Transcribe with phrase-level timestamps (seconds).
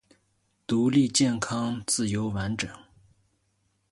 [0.65, 2.67] 独立健康自由完整